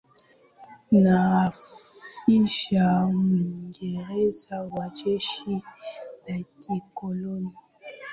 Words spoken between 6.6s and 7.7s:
kikoloni